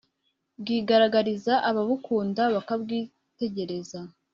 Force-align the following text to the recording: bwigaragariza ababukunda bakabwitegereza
bwigaragariza 0.61 1.53
ababukunda 1.69 2.41
bakabwitegereza 2.55 3.99